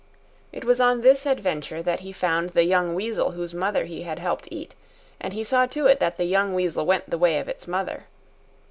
[0.51, 4.17] It was on this adventure that he found the young weasel whose mother he had
[4.17, 4.73] helped eat,
[5.19, 8.05] and he saw to it that the young weasel went the way of its mother.